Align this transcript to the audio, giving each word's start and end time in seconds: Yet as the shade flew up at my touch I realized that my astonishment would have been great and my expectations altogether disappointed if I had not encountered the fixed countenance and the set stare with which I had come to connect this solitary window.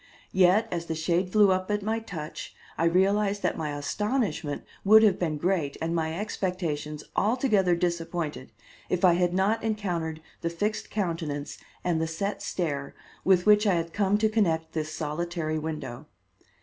Yet 0.31 0.67
as 0.71 0.87
the 0.87 0.95
shade 0.95 1.31
flew 1.31 1.51
up 1.51 1.69
at 1.69 1.83
my 1.83 1.99
touch 1.99 2.55
I 2.75 2.85
realized 2.85 3.43
that 3.43 3.55
my 3.55 3.77
astonishment 3.77 4.63
would 4.83 5.03
have 5.03 5.19
been 5.19 5.37
great 5.37 5.77
and 5.79 5.93
my 5.93 6.19
expectations 6.19 7.03
altogether 7.15 7.75
disappointed 7.75 8.51
if 8.89 9.05
I 9.05 9.13
had 9.13 9.31
not 9.35 9.63
encountered 9.63 10.19
the 10.41 10.49
fixed 10.49 10.89
countenance 10.89 11.59
and 11.83 12.01
the 12.01 12.07
set 12.07 12.41
stare 12.41 12.95
with 13.23 13.45
which 13.45 13.67
I 13.67 13.75
had 13.75 13.93
come 13.93 14.17
to 14.17 14.27
connect 14.27 14.71
this 14.71 14.91
solitary 14.91 15.59
window. 15.59 16.07